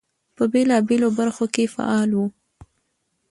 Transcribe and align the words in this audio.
په 0.35 0.43
بېلابېلو 0.51 1.09
برخو 1.19 1.45
کې 1.53 1.65
فعال 1.73 2.09
وو. 2.13 2.25